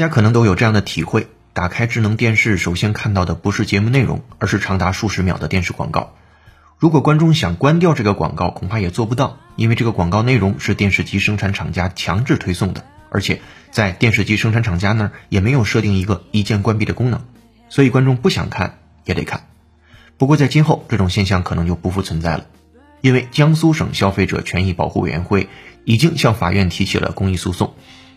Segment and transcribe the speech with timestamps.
[0.00, 6.14] 大家可能都有这样的体会：打开智能电视，首先看到的不是节目内容，而是长达数十秒的电视广告。
[6.78, 17.20] 如果观众想关掉这个广告，恐怕也做不到，因为这个广告内容是电视机生产厂家强制推送的，而且在电视机生产厂家那儿也没有设定一个一键关闭的功能，
[17.68, 19.48] 所以观众不想看也得看。
[20.16, 22.46] 不过在今后，这种现象可能就不复存在了，
[23.02, 25.50] 因为江苏省消费者权益保护委员会
[25.84, 27.74] 已经向法院提起了公益诉讼，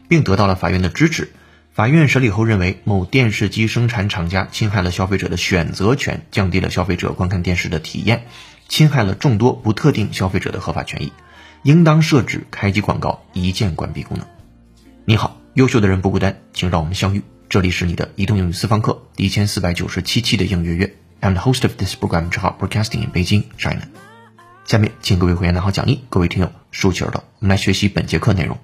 [0.08, 1.34] 并得到了法院的支持。
[1.74, 8.28] 法院审理后认为，某电视机生产厂家侵害了消费者的选择权，降低了消费者观看电视的体验，
[8.68, 11.12] 侵害了众多不特定消费者的合法权益，
[11.64, 14.28] 应当设置开机广告一键关闭功能。
[15.06, 17.24] 你好，优秀的人不孤单，请让我们相遇。
[17.50, 23.82] 这里是你的移动英语私房课第一千四百九十七期的应月月，I'm the host of this program，正好 broadcasting in Beijing, China。
[24.68, 28.60] 下面请各位会员拿好讲义，各位听友竖起耳朵，我们来学习本节课内容。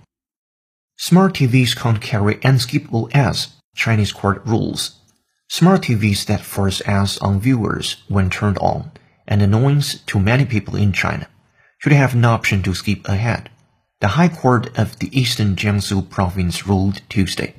[1.02, 5.00] Smart TVs can't carry unskippable ads, Chinese court rules.
[5.48, 8.92] Smart TVs that force ads on viewers when turned on,
[9.26, 11.30] an annoyance to many people in China,
[11.78, 13.50] should have an option to skip ahead.
[14.02, 17.56] The High Court of the Eastern Jiangsu province ruled Tuesday.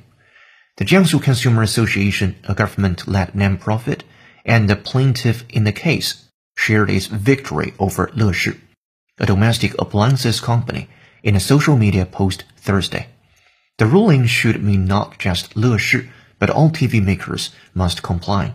[0.77, 4.01] The Jiangsu Consumer Association, a government-led nonprofit,
[4.45, 8.59] and the plaintiff in the case shared its victory over Leshi,
[9.17, 10.89] a domestic appliances company,
[11.23, 13.07] in a social media post Thursday.
[13.78, 15.76] The ruling should mean not just Le
[16.38, 18.54] but all TV makers must comply.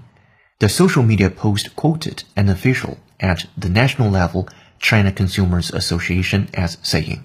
[0.59, 4.47] The social media post quoted an official at the national level
[4.79, 7.19] China Consumers Association as saying.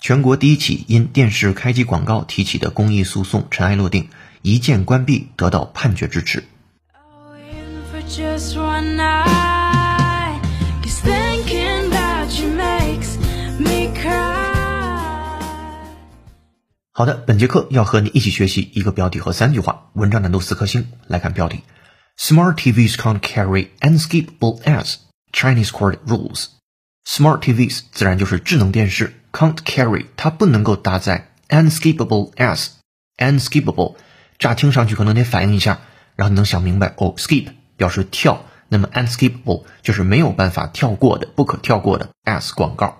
[0.00, 4.08] 全国第一起因电视开机广告提起的公益诉讼尘埃落定，
[4.42, 6.44] 一键关闭得到判决支持。
[16.95, 20.89] 好的，本节课要和你一起学习一个标题和三句话，文章难度四颗星。
[21.07, 21.63] 来看标题
[22.19, 24.97] ：Smart TVs can't carry unskipable ads.
[25.31, 26.49] Chinese court rules.
[27.03, 32.67] Smart TVs 自然就是智能电视，can't carry 它不能够搭载 unskipable ads。
[33.17, 33.95] unskipable
[34.37, 35.79] 乍听上去可能得反应一下，
[36.15, 42.99] 然后你能想明白哦，skip 表示跳，那么 unskippable 就是没有办法跳过的、不可跳过的 ads 广告。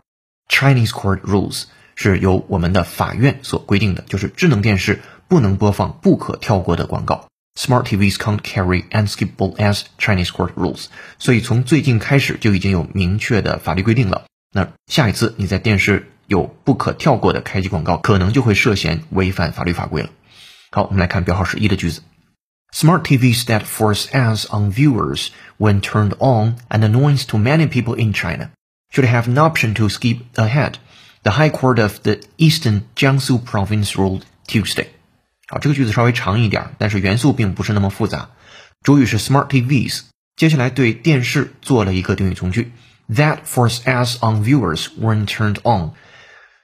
[0.50, 1.66] Chinese court rules。
[1.96, 7.28] 是由我们的法院所规定的，就是智能电视不能播放不可跳过的广告。
[7.56, 10.86] Smart TVs can't carry unskippable as Chinese court rules.
[11.20, 14.26] 所以从最近开始就已经有明确的法律规定了。
[14.52, 20.10] 那下一次你在电视有不可跳过的开机广告，可能就会涉嫌违反法律法规了。
[20.72, 22.02] 好，我们来看标号十一的句子
[22.74, 25.28] ：Smart TVs that force ads on viewers
[25.60, 28.50] when turned on and annoys to many people in China
[28.92, 30.74] should have an option to skip ahead.
[31.23, 34.87] The High Court of the Eastern Jiangsu Province ruled Tuesday。
[35.47, 38.31] 好，这个句子稍微长一点，但是元素并不是那么复杂。
[38.83, 40.03] 主语是 smart TVs，
[40.37, 42.73] 接下来对电视做了一个定语从句，
[43.11, 45.93] that force ads on viewers when turned on。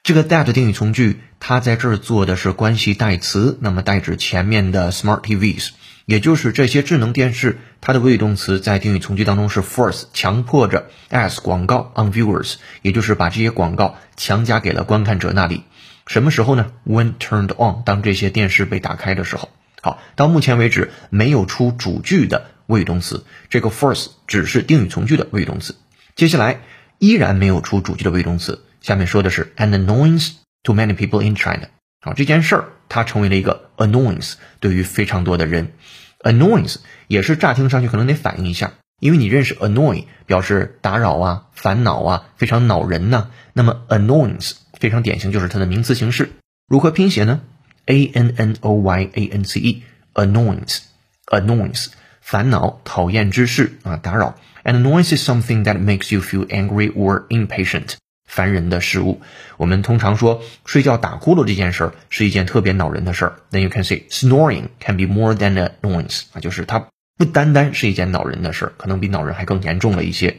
[0.01, 5.69] 这个 that 定语从句，它在这儿做的是关系代词，那么代指前面的 smart TVs。
[6.05, 15.63] 也就是这些智能电视，它的谓语动词在定语从句当中是 force，强迫着 as 广告 on viewers，也就是把这些广告强加给了观看者那里。
[16.07, 19.49] 什么时候呢？When turned on，当这些电视被打开的时候。
[19.81, 25.75] 好，到目前为止没有出主句的谓语动词，这个 force 只是定语从句的谓语动词。
[26.15, 26.61] 接下来
[26.99, 30.33] 依然没有出主句的谓语动词，下面说的是 an annoyance
[30.63, 31.69] to many people in China。
[32.01, 35.73] 好，这件事儿它成为了一个 annoyance，对于非常多的人。
[36.19, 36.77] Annoyance
[37.07, 43.29] 也是乍听上去可能得反应一下，因为你认识 annoy 表示打扰啊、烦恼啊、非常恼人呐。
[43.53, 46.31] 那么 annoyance 非常典型，就是它的名词形式。
[46.67, 47.39] 如何拼写呢
[47.85, 51.87] ？A N N O Y A N C E，annoyance，annoyance，
[52.28, 54.36] 烦恼、讨厌之事啊，打扰。
[54.64, 57.94] An annoyance is something that makes you feel angry or impatient.
[58.26, 59.20] 烦人的事物，
[59.58, 63.36] 我们通常说睡觉打呼噜这件事儿是一件特别恼人的事儿。
[63.50, 66.88] Then you can say snoring can be more than a noise 啊，就是它
[67.18, 70.38] 不单单是一件恼人的事儿，可能比恼人还更严重了一些。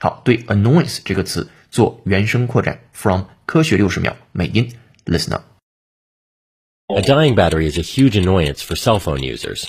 [0.00, 4.72] 好，对 annoyance 这个词做原声扩展，from 科学六十秒美音，
[5.04, 9.68] listen up。A dying battery is a huge annoyance for cell phone users.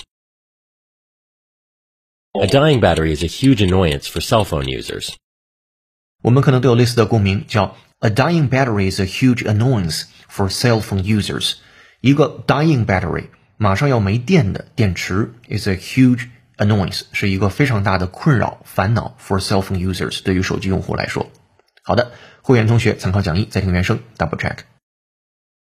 [2.34, 5.14] A dying battery is a huge annoyance for cell phone users.
[6.22, 11.54] 我们可能都有类似的共鸣，叫 "A dying battery is a huge annoyance for cell phone users."
[12.00, 13.26] 一个 dying battery
[13.56, 21.30] 马上要没电的电池 is a huge annoyance 是一个非常大的困扰烦恼 for cell phone users 对于手机用户来说。
[21.82, 22.12] 好的，
[22.42, 24.58] 会员同学参考讲义再听原声，double check。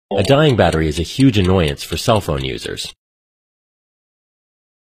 [0.09, 2.89] A dying battery is a huge annoyance for cell phone users.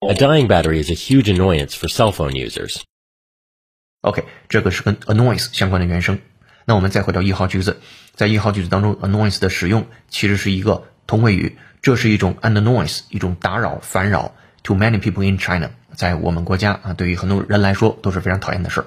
[0.06, 2.82] A dying battery is a huge annoyance for cell phone users.
[4.02, 6.20] OK，这个是跟 annoyance 相关的原声。
[6.66, 7.80] 那我们再回到一号句子，
[8.14, 14.36] 在一号句子当中，annoyance 的使用其实是一个同位语，这是一种 annoyance，一种打扰、烦扰。
[14.64, 18.86] To many people in China，在我们国家啊，对于很多人来说都是非常讨厌的事儿。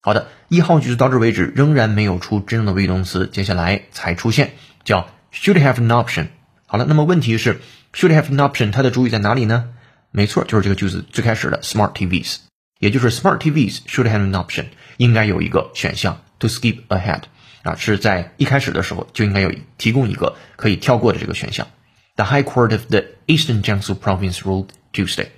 [0.00, 4.52] 好的，一号句子到这为止仍然没有出真正的谓语动词，接下来才出现
[4.84, 6.28] 叫 should have an option。
[6.66, 7.60] 好了，那么问题是
[7.92, 9.70] should have an option，它的主语在哪里呢？
[10.12, 12.36] 没错，就是这个句子最开始的 smart TVs，
[12.78, 14.66] 也就是 smart TVs should have an option，
[14.98, 17.22] 应该有一个选项 to skip ahead，
[17.62, 21.66] 啊，是在一开始的时候就应该有提供一个可以跳过的这个选项。
[22.16, 25.28] The High Court of the Eastern Jiangsu Province ruled Tuesday，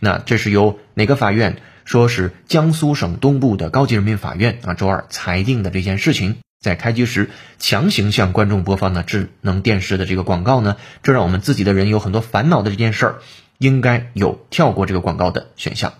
[0.00, 6.36] 那这是由哪个法院说是江苏省东部的高级人民法院啊周二裁定的这件事情？
[6.60, 7.28] 在开机时
[7.58, 13.14] 强行向观众播放的智能电视的这个广告呢，这让我们自己的人有很多烦恼的这件事儿。
[13.63, 15.93] 应该有跳过这个广告的选项。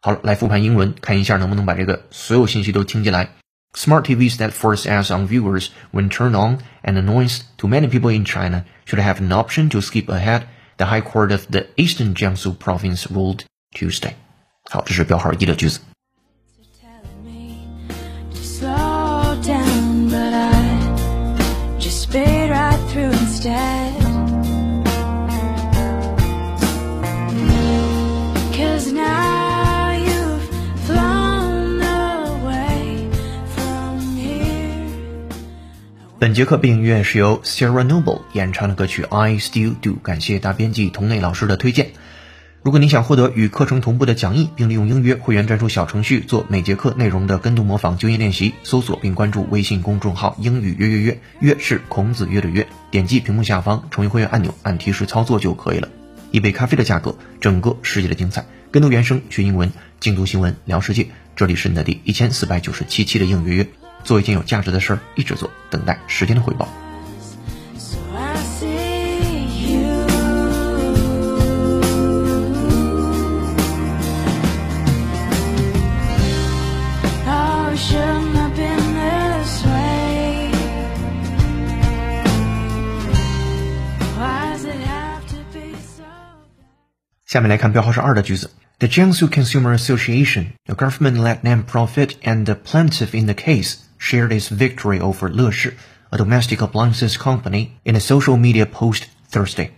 [0.00, 3.30] 好了，来复盘英文，看一下能不能把这个所有信息都听进来。
[3.74, 8.24] Smart TVs that force ads on viewers when turned on and annoyance to many people in
[8.24, 10.42] China should have an option to skip ahead.
[10.76, 13.40] The High Court of the Eastern Jiangsu Province ruled
[13.74, 14.12] Tuesday.
[14.70, 15.80] 好，这是标号一的句子。
[18.58, 23.81] slow down, but I just sped right through instead.
[36.23, 41.91] 本节课背景音乐是由 Sarah Noble 演唱的歌曲《I Still Do》，感谢大编辑童内老师的推荐。
[42.61, 55.89] 如果你想获得与课程同步的讲义，并利用英约会员专属小程序做每节课内容的跟读模仿、纠音练习，搜索并关注微信公众号“英语约约约”，约是孔子约的约，点击屏幕下方成为会员按钮，按提示操作就可以了。
[56.31, 58.45] 一杯咖啡的价格，整个世界的精彩。
[58.71, 61.07] 跟读原声学英文，精读新闻聊世界。
[61.35, 63.67] 这里是你的第一千四百九十七期的英语约约，
[64.04, 66.68] 做一件有价值的事儿，一直做，等待时间的回报。
[67.76, 70.06] So I see you.
[77.26, 80.50] Oh, it shouldn't have been this way.
[84.16, 86.04] Why does it have to be so?
[87.26, 88.50] 下面来看标号是二的句子。
[88.78, 95.00] The Jiangsu Consumer Association, a government-led non-profit and the plaintiff in the case, shared its victory
[95.00, 95.72] over Leshi,
[96.10, 99.70] a domestic appliances company, in a social media post Thursday.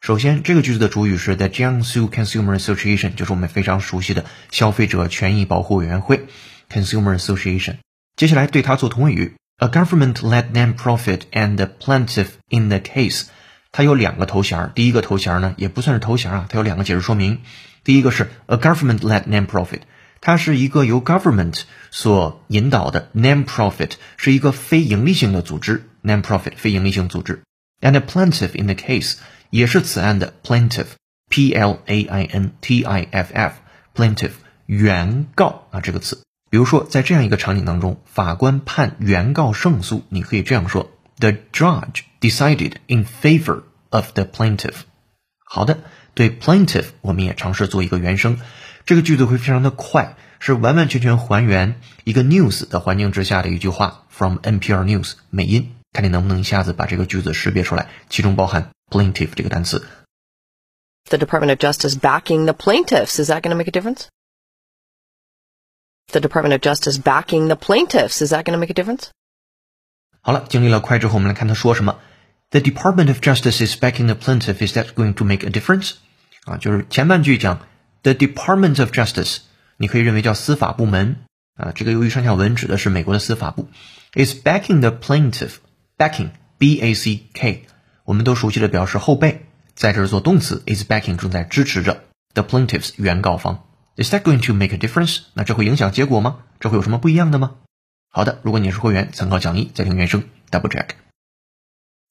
[0.00, 6.26] 首先，这个句子的主语是 The Jiangsu Consumer Association，就是我们非常熟悉的消费者权益保护委员会
[6.70, 7.76] （Consumer Association）。
[8.14, 13.24] 接下来对它做同位语，a government-led non-profit and the plaintiff in the case。
[13.72, 17.40] 它有两个头衔儿，第一个头衔儿呢也不算是头衔儿啊，它有两个解释说明。
[17.82, 19.80] 第一个是 a government-led non-profit，
[20.21, 21.61] 它是一个由 government
[21.91, 27.41] 所引导的 non-profit，是一个非盈利性的组织，non-profit 非盈利性组织。
[27.81, 29.15] And a plaintiff in the case
[29.49, 34.31] 也是此案的 plaintiff，p l a i n t i f f，plaintiff
[34.65, 36.21] 原告啊这个词。
[36.51, 44.73] 比如说，在这样一个场景当中，法官判原告胜诉，你可以这样说：The judge decided in favor of the plaintiff。
[45.45, 45.79] 好的，
[46.15, 48.39] 对 plaintiff 我们也尝试做一个原声，
[48.86, 59.86] 这个句子会非常的快，是完完全全还原一个 news 的环境之下的一句话，from NPR News 美音，看你能不能一下子把这个句子识别出来，其中包含 plaintiff 这个单词。
[61.10, 63.18] the Department of Justice backing the plaintiffs.
[63.18, 64.08] Is that going to make a difference?
[66.12, 68.22] The Department of Justice backing the plaintiffs.
[68.22, 69.10] Is that going to make a difference?
[70.22, 71.98] 好了，经历了快之后，我们来看他说什么。
[72.50, 74.66] The Department of Justice is backing the plaintiff.
[74.66, 75.94] Is that going to make a difference?
[76.44, 77.66] 啊，就是前半句讲
[78.03, 79.39] The Department of Justice，
[79.77, 81.17] 你可以认为叫司法部门
[81.55, 81.71] 啊。
[81.73, 83.67] 这个由于上下文指的是美国的司法部
[84.13, 85.55] ，is backing the plaintiff。
[85.97, 87.65] backing b a c k，
[88.05, 89.41] 我们都熟悉的表示后背，
[89.75, 92.03] 在这儿做动词 is backing 正在支持着
[92.33, 93.65] the plaintiffs 原告方。
[93.97, 95.23] Is that going to make a difference？
[95.33, 96.39] 那这会影响结果吗？
[96.61, 97.55] 这会有什么不一样的吗？
[98.09, 100.91] 好的，如果你是会员，参考讲义，再听原声，double check。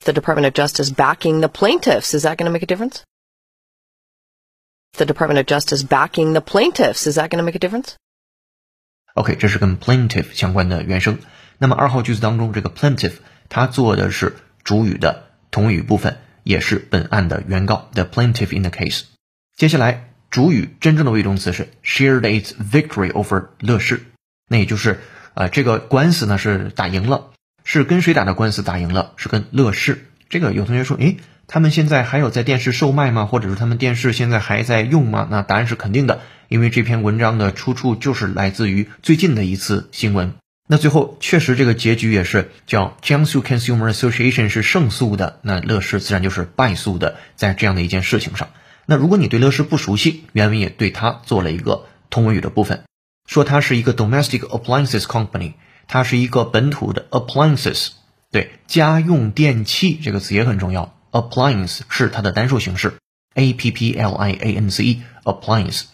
[0.05, 2.17] The Department of Justice backing the plaintiffs.
[2.17, 3.01] Is that going to make a difference?
[4.97, 7.07] The Department of Justice backing the plaintiffs.
[7.07, 7.95] Is that going to make a difference?
[9.15, 11.19] OK，这是跟 plaintiff 相关的原声。
[11.59, 13.15] 那么二号句子当中，这个 plaintiff
[13.49, 19.03] 它做的是主语的同语部分，也是本案的原告 the plaintiff in the case。
[19.57, 24.03] 接下来主语真正的谓语动词是 shared its victory over 乐视，
[24.49, 25.01] 那也就是
[25.35, 27.31] 呃这个官司呢是打赢了，
[27.65, 29.15] 是跟谁打的官司打赢了？
[29.17, 31.17] 是跟乐视这个有同学说，诶，
[31.51, 33.25] 他们现在还有在电视售卖吗？
[33.25, 35.27] 或者是他们电视现在还在用吗？
[35.31, 40.35] 那答案是肯定的，因为这篇文章的出处就是来自于最近的一次新闻。
[40.69, 48.51] 那最后确实这个结局也是叫江苏 Consumer Association 是胜诉的，那乐视自然就是败诉的，在这样的一件事情上。
[48.85, 52.85] 那如果你对乐视不熟悉，原文也对它做了一个同文语的部分，
[53.27, 55.55] 说它是一个 domestic appliances company，
[55.87, 57.89] 它是一个本土的 appliances，
[58.31, 62.96] 对家用电器这个词也很重要 ，appliance 是它的单数形式，
[63.34, 65.86] a p p l i a n c e appliance。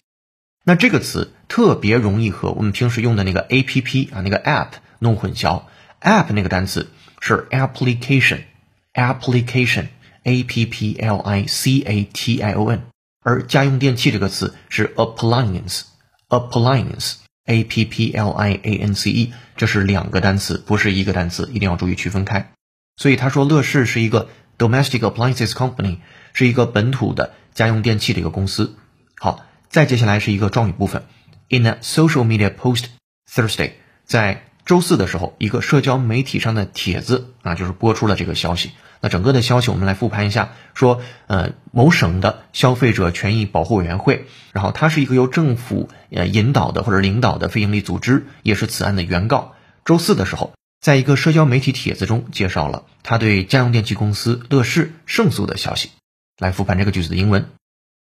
[0.64, 5.62] 那这个词特别容易和我们平时用的那个 A P P 啊，那个 App 弄混淆。
[6.02, 12.82] App 那个单词是 application，application，A P P L I C A T I O N，
[13.22, 22.52] 而家用电器这个词是 appliance，appliance，A P P L I A N C E，这是两个单词，不是一个单词，一定要注意区分开。
[22.96, 25.97] 所以他说乐视是一个 domestic appliances company，
[26.33, 28.75] 是一个本土的家用电器的一个公司。
[29.17, 29.45] 好。
[29.67, 31.03] 再接下来是一个状语部分
[31.49, 32.85] ，in a social media post
[33.29, 33.71] Thursday，
[34.05, 38.71] 在周四的时候，一个社交媒体上的帖子啊，就是播出了这个消息。
[39.01, 49.55] 那整个的消息我们来复盘一下，说呃某省的消费者权益保护委员会，然后它是一个由政府呃引导的或者领导的非营利组织，也是此案的原告。
[49.83, 50.53] 周四的时候，
[50.84, 55.90] 在一个社交媒体帖子中介绍了他对家用电器公司乐视胜诉的消息。
[56.38, 57.50] 来复盘这个句子的英文。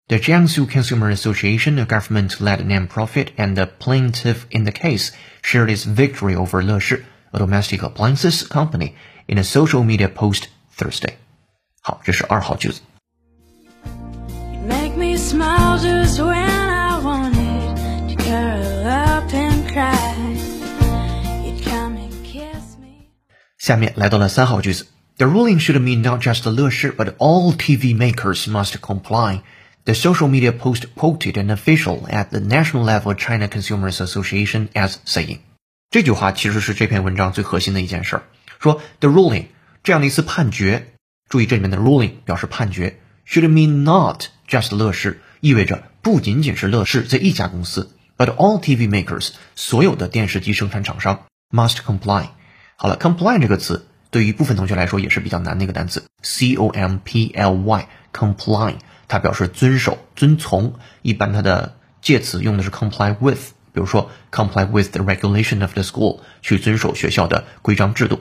[0.09, 5.83] The Jiangsu Consumer Association, a government-led nonprofit and the plaintiff in the case, shared its
[5.83, 8.93] victory over Leshi, a domestic appliances company,
[9.27, 10.43] in a social media post
[10.77, 11.15] Thursday.
[11.81, 12.79] 好，这是二号句子。
[14.65, 16.60] Make me smile just when
[23.61, 24.87] 下面来到了三号句子。
[25.17, 29.41] The ruling should mean not just Leshi, but all TV makers must comply.
[29.85, 34.97] The social media post quoted an official at the national level China Consumers Association as
[35.05, 35.39] saying，
[35.89, 38.23] 这句话其实是这篇文章最核心的一件事儿。
[38.59, 39.45] 说 the ruling
[39.83, 40.93] 这样的一次判决，
[41.29, 52.27] 注意这里面的 ruling 表示判决，should mean not just 乐视，意味着不仅仅是乐视这一家公司，but all TV makers 所有的电视机生产厂商 must comply。
[52.82, 58.74] 好了，comply 这个词对于部分同学来说也是比较难的一个单词，c o m p l y comply。
[59.06, 68.18] 它表示遵守、遵从，一般它的介词用的是 comply with，比如说 comply with the regulation of the school，去遵守学校的规章制度。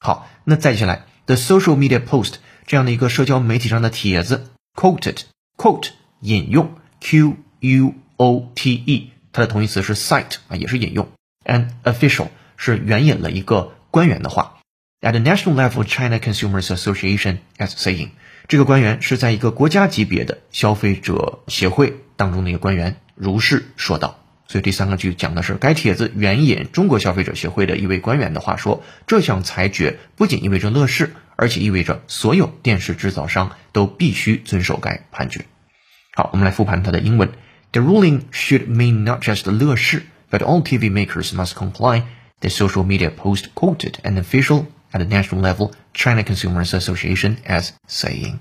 [0.00, 2.32] 好，那再接下来 the social media post
[2.66, 11.06] 这样的一个社交媒体上的帖子，quoted，quote 引用，q u o t e，它的同义词是 cite 啊，也是引用
[11.44, 14.56] an official 是援引了一个官员的话
[15.02, 18.08] ，at the national level China Consumers Association as saying。
[18.48, 24.18] 这个官员是在一个国家级别的消费者协会当中的一个官员，如是说道。
[24.48, 35.44] 所以第三个句讲的是该帖子援引中国消费者协会的一位官员的话说，这项裁决不仅意味着乐视，而且意味着所有电视制造商都必须遵守该判决。
[36.14, 37.30] 好，我们来复盘它的英文。
[37.70, 42.02] The ruling should mean not just 乐视，but all TV makers must comply.
[42.44, 47.70] The social media post quoted an official at the national level China Consumers Association as
[47.88, 48.34] saying。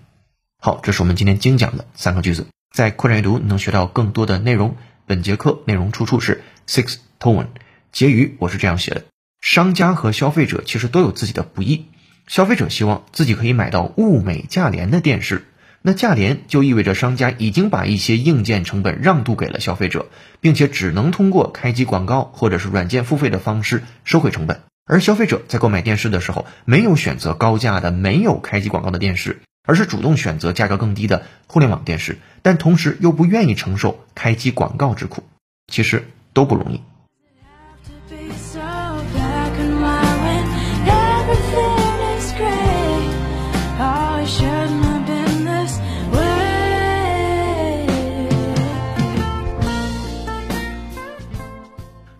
[0.60, 2.48] 好，这是我们今天精讲的三个句子。
[2.75, 4.75] 在扩展阅读能学到更多的内容。
[5.05, 7.48] 本节课内容出处是 Six Tone。
[7.93, 9.05] 结语我是这样写的：
[9.39, 11.86] 商家和消费者其实都有自己的不易。
[12.27, 15.45] 消费者希望自己可以买到物美价廉的电视，
[15.86, 20.08] 那价廉就意味着商家已经把一些硬件成本让渡给了消费者，
[20.40, 24.62] 并且只能通过开机广告或者是软件付费的方式收回成本。
[24.86, 35.24] 而消费者在购买电视的时候，没有选择高价的没有开机广告的电视，而是主动选择价格更低的互联网电视，但同时又不愿意承受开机广告之苦，
[35.68, 36.82] 其实都不容易。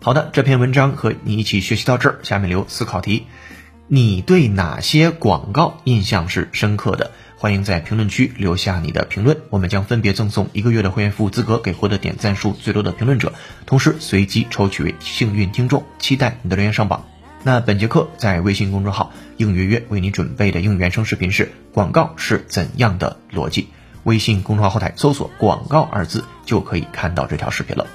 [0.04, 3.24] 好的，这篇文章和你一起学习到这儿，下面留思考题：
[3.88, 7.12] 你对哪些广告印象是深刻的？
[7.38, 13.32] 欢迎在评论区留下你的评论，我们将分别赠送一个月的会员服务资格给获得点赞数最多的评论者，
[13.64, 17.06] 同时随机抽取为幸运听众，期待你的留言上榜。
[17.42, 23.70] 那本节课在微信公众号“应约约”为你准备的应原声视频是广告是怎样的逻辑，
[24.02, 27.86] 微信公众号后台搜索“广告”二字就可以看到这条视频了。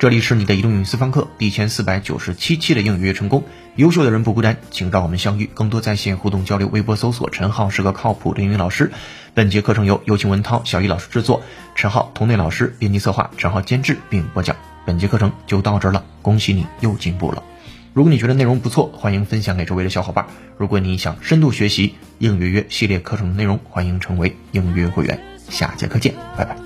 [0.00, 3.44] 这里是你的移动英语私房课第一千四百九十七期的英语约成功。
[3.76, 5.44] 优秀的人不孤单，请让我们相遇。
[5.52, 8.90] 更多在线互动交流，微博搜索“陈浩是个靠谱的英语老师”。
[9.34, 11.42] 本节课程由有请文涛、小易老师制作，
[11.74, 14.56] 陈浩同内老师编辑策划，陈浩监制并播讲。
[14.86, 17.42] 本节课程就到这儿了，恭喜你又进步了。
[17.92, 20.24] 如果你觉得内容不错，欢迎分享给周围的小伙伴。
[20.56, 25.20] 如果你想深度学习英语约系列课程的内容，欢迎成为英语约会员。
[25.50, 26.56] 下节课见，拜拜。